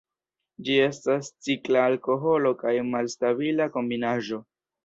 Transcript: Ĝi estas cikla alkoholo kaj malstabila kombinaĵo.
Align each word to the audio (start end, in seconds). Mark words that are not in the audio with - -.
Ĝi 0.69 0.77
estas 0.85 1.29
cikla 1.49 1.83
alkoholo 1.91 2.55
kaj 2.65 2.75
malstabila 2.97 3.73
kombinaĵo. 3.77 4.43